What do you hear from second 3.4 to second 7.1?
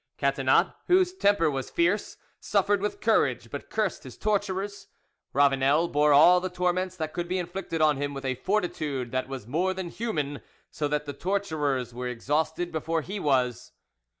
but cursed his torturers. Ravanel bore all the torments